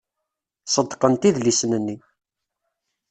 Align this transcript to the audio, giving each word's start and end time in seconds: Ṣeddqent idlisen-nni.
Ṣeddqent 0.73 1.29
idlisen-nni. 1.29 1.97